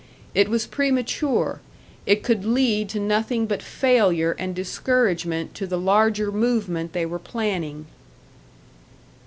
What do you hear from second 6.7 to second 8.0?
they were planning.